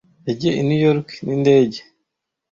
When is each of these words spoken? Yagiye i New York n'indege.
Yagiye 0.27 0.53
i 0.55 0.63
New 0.67 0.81
York 0.87 1.07
n'indege. 1.25 1.79